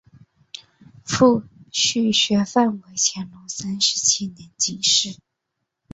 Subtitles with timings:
[1.05, 5.19] 父许学范为乾隆三十七年进士。